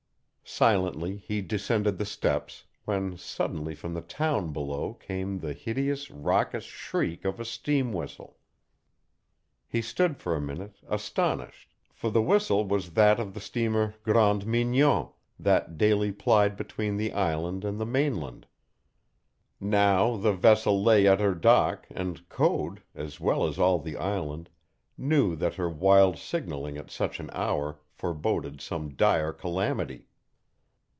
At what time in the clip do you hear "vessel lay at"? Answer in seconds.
20.33-21.21